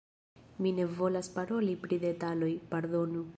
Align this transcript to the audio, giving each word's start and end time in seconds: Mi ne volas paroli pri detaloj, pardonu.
Mi 0.65 0.71
ne 0.77 0.87
volas 1.01 1.29
paroli 1.35 1.77
pri 1.85 2.01
detaloj, 2.07 2.51
pardonu. 2.73 3.25